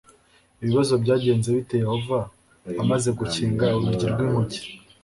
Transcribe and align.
ibibazo 0.61 0.93
byagenze 1.03 1.47
bite 1.55 1.75
yehova 1.83 2.19
amaze 2.81 3.09
gukinga 3.19 3.65
urugi 3.77 4.05
rw 4.11 4.19
inkuge 4.25 4.59